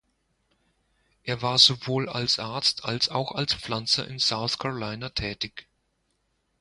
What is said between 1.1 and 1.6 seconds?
Er war